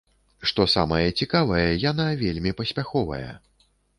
Што 0.51 0.63
самае 0.75 1.03
цікавае, 1.19 1.67
яна 1.91 2.07
вельмі 2.23 2.55
паспяховая. 2.61 3.31